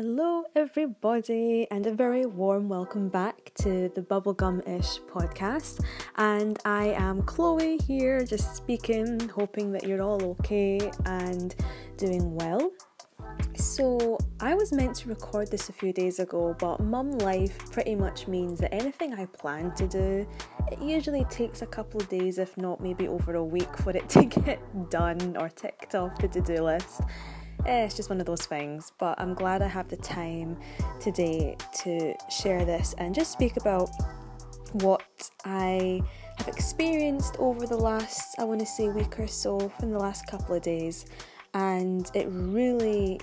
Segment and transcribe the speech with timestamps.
[0.00, 5.84] Hello, everybody, and a very warm welcome back to the Bubblegum ish podcast.
[6.14, 11.52] And I am Chloe here, just speaking, hoping that you're all okay and
[11.96, 12.70] doing well.
[13.56, 17.96] So, I was meant to record this a few days ago, but mum life pretty
[17.96, 20.24] much means that anything I plan to do,
[20.70, 24.08] it usually takes a couple of days, if not maybe over a week, for it
[24.10, 24.60] to get
[24.90, 27.00] done or ticked off the to do list.
[27.66, 30.56] Eh, it's just one of those things, but I'm glad I have the time
[31.00, 33.90] today to share this and just speak about
[34.72, 36.00] what I
[36.36, 40.26] have experienced over the last, I want to say, week or so, from the last
[40.26, 41.06] couple of days.
[41.54, 43.18] And it really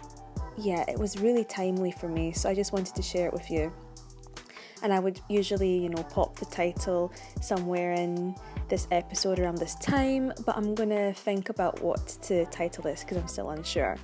[0.58, 3.52] yeah, it was really timely for me, so I just wanted to share it with
[3.52, 3.74] you.
[4.82, 8.36] And I would usually, you know, pop the title somewhere in
[8.70, 13.18] this episode around this time, but I'm gonna think about what to title this because
[13.18, 13.98] I'm still unsure.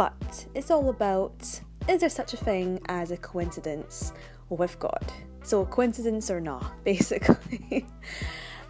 [0.00, 4.14] But it's all about is there such a thing as a coincidence
[4.48, 5.12] with God?
[5.42, 7.84] So, coincidence or not, basically.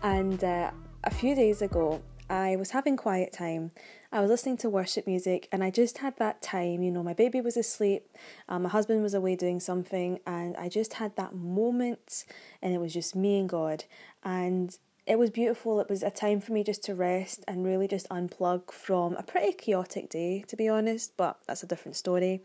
[0.02, 0.72] and uh,
[1.04, 3.70] a few days ago, I was having quiet time.
[4.10, 6.82] I was listening to worship music, and I just had that time.
[6.82, 8.08] You know, my baby was asleep,
[8.48, 12.24] um, my husband was away doing something, and I just had that moment,
[12.60, 13.84] and it was just me and God.
[14.24, 15.80] And it was beautiful.
[15.80, 19.22] It was a time for me just to rest and really just unplug from a
[19.22, 22.42] pretty chaotic day, to be honest, but that's a different story.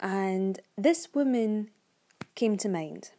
[0.00, 1.70] And this woman
[2.34, 3.10] came to mind.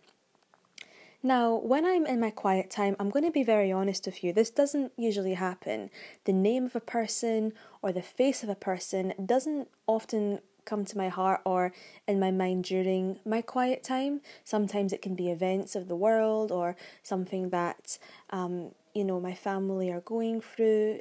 [1.24, 4.32] Now, when I'm in my quiet time, I'm going to be very honest with you.
[4.32, 5.90] This doesn't usually happen.
[6.26, 10.98] The name of a person or the face of a person doesn't often come to
[10.98, 11.72] my heart or
[12.08, 14.22] in my mind during my quiet time.
[14.44, 17.98] Sometimes it can be events of the world or something that,
[18.30, 21.00] um, you know, my family are going through.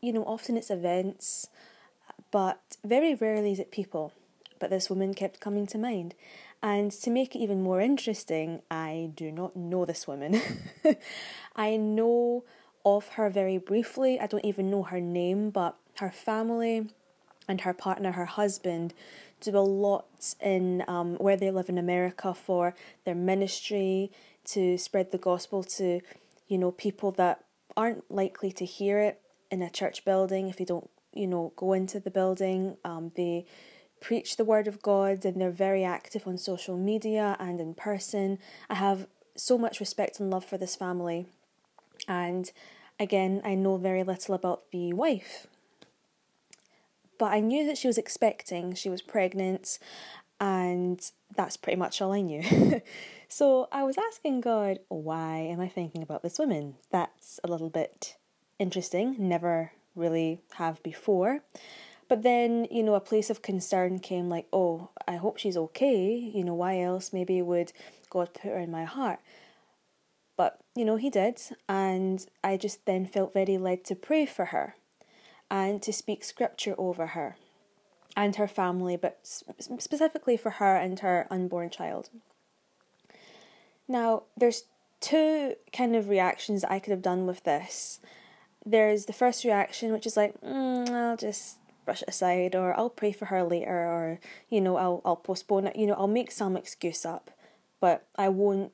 [0.00, 1.48] You know, often it's events,
[2.30, 4.12] but very rarely is it people.
[4.58, 6.14] But this woman kept coming to mind.
[6.62, 10.40] And to make it even more interesting, I do not know this woman.
[11.56, 12.44] I know
[12.84, 14.18] of her very briefly.
[14.18, 16.88] I don't even know her name, but her family
[17.48, 18.94] and her partner, her husband,
[19.40, 22.74] do a lot in um, where they live in America for
[23.04, 24.10] their ministry
[24.44, 26.00] to spread the gospel to,
[26.48, 27.44] you know, people that
[27.76, 29.20] aren't likely to hear it
[29.50, 32.76] in a church building if they don't, you know, go into the building.
[32.84, 33.46] Um, they
[34.00, 38.38] preach the word of God and they're very active on social media and in person.
[38.70, 41.26] I have so much respect and love for this family.
[42.08, 42.50] And
[42.98, 45.46] again, I know very little about the wife.
[47.18, 49.78] But I knew that she was expecting, she was pregnant,
[50.40, 51.00] and
[51.34, 52.82] that's pretty much all I knew.
[53.28, 56.76] so I was asking God, why am I thinking about this woman?
[56.90, 58.16] That's a little bit
[58.58, 61.40] interesting, never really have before.
[62.08, 66.30] But then, you know, a place of concern came like, oh, I hope she's okay.
[66.34, 67.72] You know, why else maybe would
[68.10, 69.18] God put her in my heart?
[70.36, 71.40] But, you know, He did.
[71.68, 74.76] And I just then felt very led to pray for her
[75.50, 77.36] and to speak scripture over her
[78.16, 79.18] and her family, but
[79.78, 82.08] specifically for her and her unborn child.
[83.86, 84.64] Now, there's
[85.00, 88.00] two kind of reactions I could have done with this.
[88.64, 92.90] There's the first reaction, which is like, mm, I'll just brush it aside or I'll
[92.90, 94.18] pray for her later or
[94.50, 97.30] you know I'll I'll postpone it you know I'll make some excuse up
[97.80, 98.72] but I won't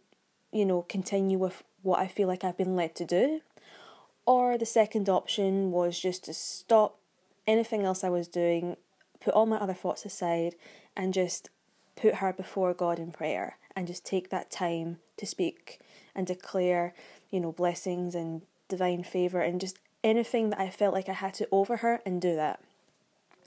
[0.51, 3.43] you know continue with what I feel like I've been led to do
[4.27, 6.99] or the second option was just to stop
[7.47, 8.77] anything else I was doing
[9.21, 10.55] put all my other thoughts aside
[10.97, 11.49] and just
[11.97, 15.81] put her before God in prayer and just take that time to speak
[16.15, 16.95] and declare
[17.31, 21.35] you know blessings and divine favor and just anything that I felt like I had
[21.35, 22.61] to over her and do that.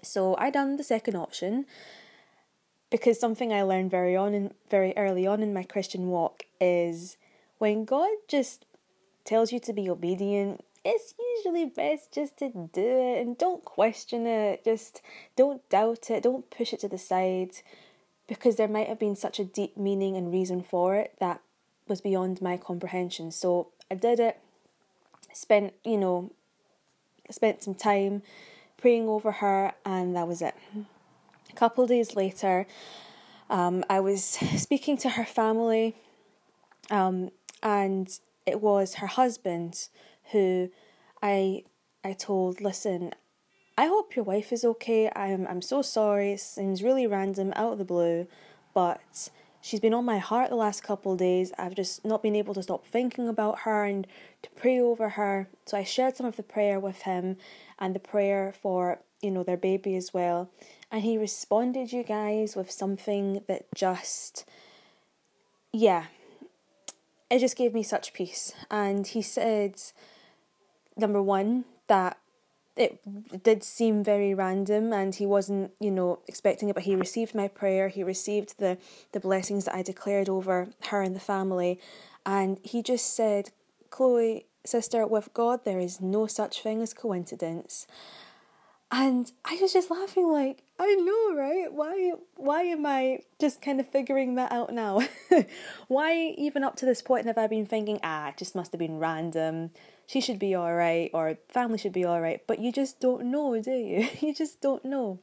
[0.01, 1.65] So I done the second option
[2.89, 7.17] because something I learned very on and very early on in my Christian walk is
[7.57, 8.65] when God just
[9.25, 14.27] tells you to be obedient, it's usually best just to do it and don't question
[14.27, 14.63] it.
[14.63, 15.01] Just
[15.35, 16.23] don't doubt it.
[16.23, 17.57] Don't push it to the side
[18.27, 21.41] because there might have been such a deep meaning and reason for it that
[21.87, 23.31] was beyond my comprehension.
[23.31, 24.39] So I did it.
[25.33, 26.31] Spent, you know,
[27.29, 28.21] spent some time
[28.77, 30.55] praying over her, and that was it.
[31.49, 32.67] A couple days later,
[33.49, 35.95] um, I was speaking to her family,
[36.89, 37.31] um,
[37.61, 38.07] and
[38.45, 39.89] it was her husband
[40.31, 40.69] who
[41.21, 41.63] I
[42.03, 43.13] I told, listen,
[43.77, 45.11] I hope your wife is okay.
[45.15, 46.33] I'm I'm so sorry.
[46.33, 48.27] It seems really random, out of the blue,
[48.73, 49.29] but
[49.61, 51.51] she's been on my heart the last couple days.
[51.57, 54.05] I've just not been able to stop thinking about her and
[54.43, 55.47] to pray over her.
[55.65, 57.37] So I shared some of the prayer with him,
[57.79, 60.51] and the prayer for you know their baby as well
[60.91, 64.45] and he responded, you guys, with something that just,
[65.73, 66.05] yeah,
[67.35, 68.53] it just gave me such peace.
[68.71, 69.81] And he said,
[70.95, 72.17] number one, that
[72.77, 77.33] it did seem very random and he wasn't you know expecting it but he received
[77.33, 78.77] my prayer he received the
[79.13, 81.79] the blessings that i declared over her and the family
[82.25, 83.49] and he just said
[83.91, 87.87] chloe sister with god there is no such thing as coincidence
[88.91, 91.73] and I was just laughing like, I know, right?
[91.73, 91.94] Why
[92.35, 95.01] why am I just kind of figuring that out now?
[95.87, 98.79] why even up to this point have I been thinking, ah, it just must have
[98.79, 99.71] been random.
[100.07, 103.71] She should be alright or family should be alright, but you just don't know, do
[103.71, 104.07] you?
[104.19, 105.19] you just don't know.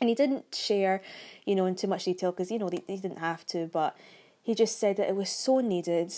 [0.00, 1.02] And he didn't share,
[1.44, 3.96] you know, in too much detail because you know he didn't have to, but
[4.42, 6.12] he just said that it was so needed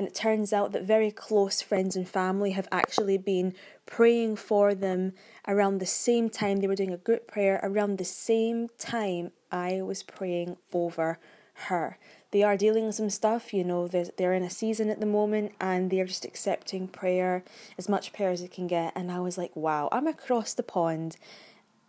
[0.00, 4.74] and it turns out that very close friends and family have actually been praying for
[4.74, 5.12] them
[5.46, 9.82] around the same time they were doing a group prayer around the same time I
[9.82, 11.18] was praying over
[11.54, 11.98] her.
[12.30, 15.06] They are dealing with some stuff, you know, they're, they're in a season at the
[15.06, 17.42] moment and they're just accepting prayer,
[17.76, 18.92] as much prayer as they can get.
[18.94, 21.16] And I was like, wow, I'm across the pond.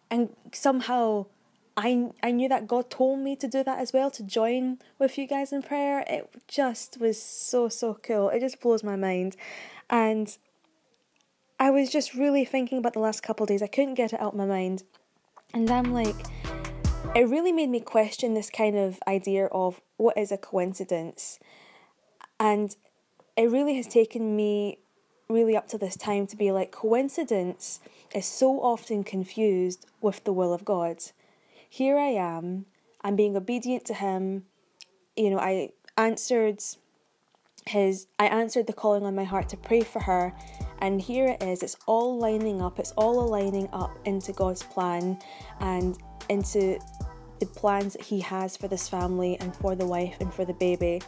[0.09, 1.27] And somehow
[1.77, 5.17] I I knew that God told me to do that as well to join with
[5.17, 6.03] you guys in prayer.
[6.07, 8.29] It just was so so cool.
[8.29, 9.35] It just blows my mind,
[9.89, 10.37] and
[11.59, 13.61] I was just really thinking about the last couple days.
[13.61, 14.83] I couldn't get it out of my mind,
[15.53, 16.15] and I'm like,
[17.13, 21.39] it really made me question this kind of idea of what is a coincidence,
[22.39, 22.75] and
[23.35, 24.79] it really has taken me
[25.29, 27.79] really up to this time to be like coincidence
[28.13, 30.97] is so often confused with the will of God.
[31.69, 32.65] Here I am,
[33.01, 34.45] I'm being obedient to him.
[35.15, 36.61] You know, I answered
[37.65, 40.33] his I answered the calling on my heart to pray for her.
[40.79, 45.19] And here it is it's all lining up it's all aligning up into God's plan
[45.59, 45.97] and
[46.29, 46.79] into
[47.41, 50.53] the plans that he has for this family and for the wife and for the
[50.53, 51.01] baby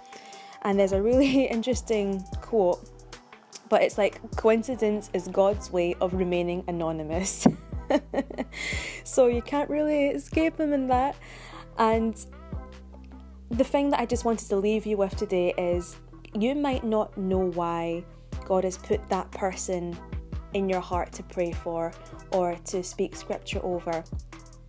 [0.64, 2.90] and there's a really interesting quote
[3.70, 7.48] but it's like coincidence is God's way of remaining anonymous
[9.04, 11.16] so you can't really escape them in that.
[11.78, 12.24] And
[13.50, 15.98] the thing that I just wanted to leave you with today is
[16.34, 18.04] you might not know why
[18.46, 19.98] God has put that person
[20.54, 21.92] in your heart to pray for
[22.32, 24.04] or to speak scripture over.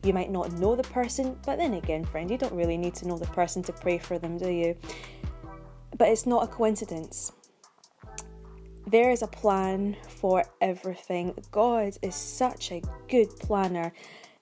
[0.04, 3.08] You might not know the person, but then again, friend, you don't really need to
[3.08, 4.76] know the person to pray for them, do you?
[5.96, 7.32] But it's not a coincidence.
[8.86, 11.34] There is a plan for everything.
[11.50, 13.92] God is such a good planner.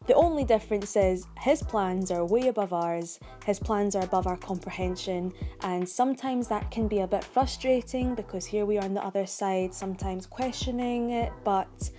[0.08, 4.36] The only difference is his plans are way above ours, his plans are above our
[4.36, 9.04] comprehension, and sometimes that can be a bit frustrating because here we are on the
[9.04, 11.32] other side, sometimes questioning it.
[11.44, 11.90] But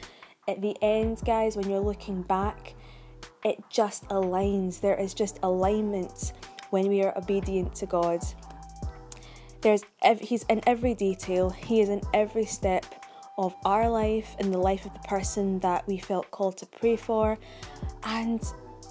[0.49, 2.75] at the end, guys, when you're looking back,
[3.43, 4.79] it just aligns.
[4.79, 6.33] There is just alignment
[6.69, 8.21] when we are obedient to God.
[9.61, 11.49] There's ev- he's in every detail.
[11.49, 12.85] He is in every step
[13.37, 16.95] of our life and the life of the person that we felt called to pray
[16.95, 17.37] for.
[18.03, 18.43] And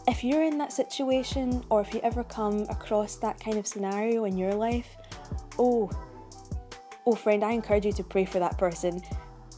[0.08, 4.24] if you're in that situation or if you ever come across that kind of scenario
[4.24, 4.96] in your life,
[5.58, 5.90] oh,
[7.06, 9.02] oh friend, I encourage you to pray for that person.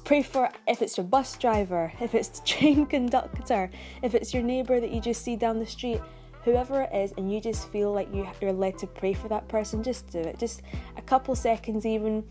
[0.05, 3.71] Pray for if it's your bus driver, if it's the train conductor,
[4.03, 6.01] if it's your neighbour that you just see down the street
[6.45, 9.49] whoever it is and you just feel like you, you're led to pray for that
[9.49, 10.39] person just do it.
[10.39, 10.63] Just
[10.96, 12.23] a couple seconds even.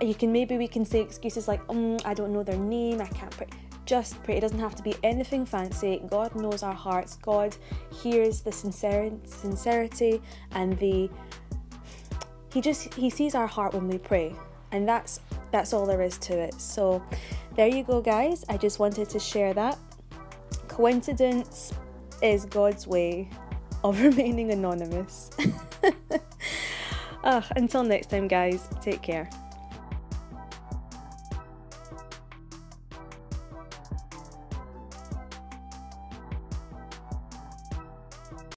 [0.00, 3.06] You can maybe we can say excuses like um i don't know their name i
[3.06, 3.48] can't pray.
[3.84, 4.36] Just pray.
[4.36, 6.00] It doesn't have to be anything fancy.
[6.08, 7.16] God knows our hearts.
[7.16, 7.56] God
[7.90, 11.10] hears the sincerity sincerity and the
[12.52, 14.34] he just he sees our heart when we pray.
[14.70, 15.20] And that's
[15.52, 17.02] that's all there is to it so
[17.54, 19.78] there you go guys i just wanted to share that
[20.68, 21.72] coincidence
[22.22, 23.28] is God's way
[23.84, 25.30] of remaining anonymous.
[27.24, 29.28] Ugh, until next time, guys, take care.